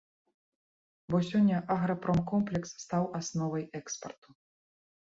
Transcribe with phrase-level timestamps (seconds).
[1.15, 4.29] Бо сёння аграпромкомплекс стаў асновай экспарту.